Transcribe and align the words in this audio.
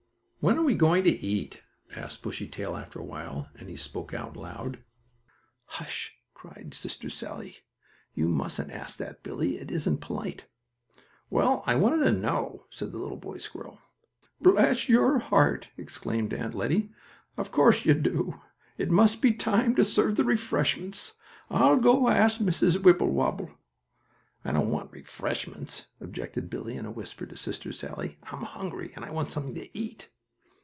"When 0.43 0.57
are 0.57 0.63
we 0.63 0.73
going 0.73 1.03
to 1.03 1.11
eat?" 1.11 1.61
asked 1.95 2.23
Bushytail, 2.23 2.75
after 2.75 2.97
a 2.97 3.03
while, 3.03 3.49
and 3.59 3.69
he 3.69 3.75
spoke 3.75 4.11
out 4.11 4.35
loud. 4.35 4.79
"Hush!" 5.65 6.17
cried 6.33 6.73
Sister 6.73 7.11
Sallie. 7.11 7.57
"You 8.15 8.27
mustn't 8.27 8.71
ask 8.71 8.97
that, 8.97 9.21
Billie; 9.21 9.59
it 9.59 9.69
isn't 9.69 9.99
polite!" 10.01 10.47
"Well, 11.29 11.61
I 11.67 11.75
wanted 11.75 12.03
to 12.05 12.11
know," 12.11 12.65
said 12.71 12.91
the 12.91 12.97
little 12.97 13.17
boy 13.17 13.37
squirrel. 13.37 13.77
"Bless 14.41 14.89
your 14.89 15.19
heart!" 15.19 15.67
exclaimed 15.77 16.33
Aunt 16.33 16.55
Lettie. 16.55 16.89
"Of 17.37 17.51
course 17.51 17.85
you 17.85 17.93
do. 17.93 18.41
It 18.79 18.89
must 18.89 19.21
be 19.21 19.33
time 19.35 19.75
to 19.75 19.85
serve 19.85 20.15
the 20.15 20.23
refreshments. 20.23 21.13
I'll 21.51 21.77
go 21.77 22.09
ask 22.09 22.39
Mrs. 22.39 22.81
Wibblewobble." 22.81 23.51
"I 24.43 24.53
don't 24.53 24.71
want 24.71 24.91
refreshments," 24.91 25.85
objected 25.99 26.49
Billie, 26.49 26.77
in 26.77 26.87
a 26.87 26.91
whisper 26.91 27.27
to 27.27 27.37
Sister 27.37 27.71
Sallie. 27.71 28.17
"I'm 28.31 28.41
hungry, 28.41 28.91
and 28.95 29.05
I 29.05 29.11
want 29.11 29.31
something 29.33 29.53
to 29.53 29.77
eat!" 29.77 30.09